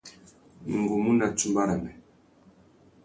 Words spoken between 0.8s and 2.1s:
mú nà tsumba râmê.